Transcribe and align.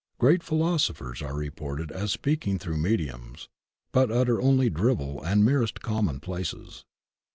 Great 0.17 0.41
philosophers 0.41 1.21
are 1.21 1.35
reported 1.35 1.91
as 1.91 2.11
speaking 2.11 2.57
through 2.57 2.75
mediums, 2.75 3.49
but 3.91 4.09
utter 4.09 4.41
only 4.41 4.67
drivel 4.67 5.21
and 5.23 5.45
merest 5.45 5.81
commonplaces. 5.81 6.85